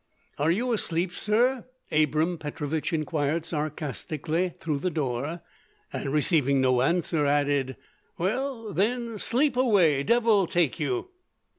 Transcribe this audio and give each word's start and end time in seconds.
"Are 0.39 0.49
you 0.49 0.73
asleep, 0.73 1.13
sir?" 1.13 1.65
Abram 1.91 2.39
Petrovich 2.39 2.91
inquired 2.91 3.45
sarcastically 3.45 4.55
through 4.59 4.79
the 4.79 4.89
door, 4.89 5.41
and 5.93 6.11
receiving 6.11 6.59
no 6.59 6.81
answer, 6.81 7.27
added: 7.27 7.77
"Well, 8.17 8.73
then, 8.73 9.19
sleep 9.19 9.55
away; 9.55 10.01
devil 10.01 10.47
take 10.47 10.79
you!" 10.79 11.09